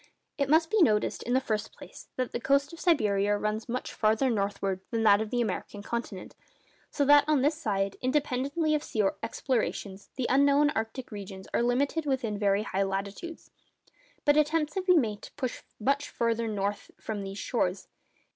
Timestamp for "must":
0.49-0.71